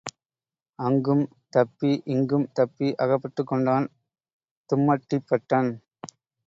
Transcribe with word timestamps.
அங்கும் 0.79 1.21
தப்பி 1.49 1.91
இங்கும் 2.05 2.47
தப்பி 2.53 2.87
அகப்பட்டுக் 2.97 3.47
கொண்டான் 3.47 3.87
தும்மட்டிப்பட்டன். 4.69 5.71